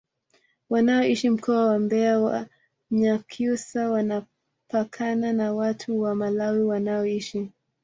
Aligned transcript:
wanaoishi 0.69 1.29
mkoa 1.29 1.65
wa 1.65 1.79
mbeya 1.79 2.47
wanyakyusa 2.89 3.89
wanapakana 3.91 5.33
na 5.33 5.53
watu 5.53 6.01
wa 6.01 6.15
malawi 6.15 6.63
wanaoishi 6.63 7.51